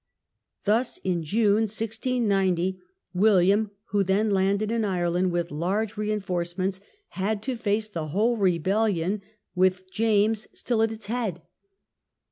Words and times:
Thus 0.65 0.97
in 1.03 1.21
June, 1.23 1.69
1690, 1.69 2.79
William, 3.13 3.69
who 3.89 4.01
then 4.03 4.31
landed 4.31 4.71
in 4.71 4.83
Ireland 4.83 5.31
with 5.31 5.51
large 5.51 5.95
reinforcements, 5.95 6.81
had 7.09 7.43
to 7.43 7.55
face 7.55 7.87
the 7.87 8.07
whole 8.07 8.35
rebellion 8.37 9.21
with 9.53 9.91
James 9.91 10.47
still 10.55 10.81
at 10.81 10.91
its 10.91 11.05
head. 11.05 11.43